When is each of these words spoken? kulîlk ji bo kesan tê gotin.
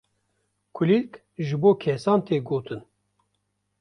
kulîlk 0.75 1.11
ji 1.45 1.55
bo 1.61 1.71
kesan 1.81 2.19
tê 2.27 2.37
gotin. 2.47 2.81